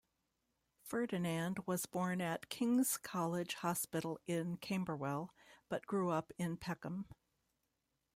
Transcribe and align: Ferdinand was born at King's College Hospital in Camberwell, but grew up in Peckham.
Ferdinand 0.83 1.59
was 1.67 1.85
born 1.85 2.21
at 2.21 2.49
King's 2.49 2.97
College 2.97 3.53
Hospital 3.53 4.19
in 4.25 4.57
Camberwell, 4.57 5.31
but 5.69 5.85
grew 5.85 6.09
up 6.09 6.31
in 6.39 6.57
Peckham. 6.57 7.05